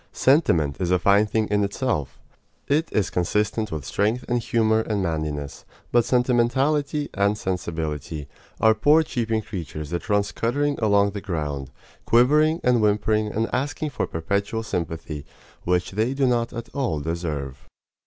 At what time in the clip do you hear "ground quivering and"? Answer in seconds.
11.21-12.81